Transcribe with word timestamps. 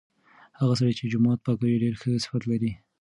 هغه 0.59 0.73
سړی 0.79 0.93
چې 0.99 1.09
جومات 1.11 1.39
پاکوي 1.45 1.81
ډیر 1.83 1.93
ښه 2.01 2.09
صفت 2.25 2.43
لري. 2.51 2.71